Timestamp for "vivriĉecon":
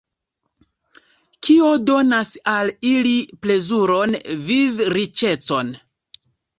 4.53-5.75